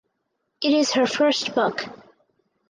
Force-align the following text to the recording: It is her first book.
It 0.63 0.73
is 0.73 0.93
her 0.93 1.05
first 1.05 1.53
book. 1.53 1.85